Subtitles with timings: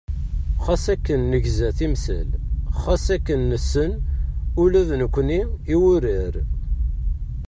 [0.65, 2.29] Xas akken negza timsal,
[2.81, 3.91] xas akken nessen
[4.63, 5.41] ula d nekkni
[5.73, 6.35] i wurar.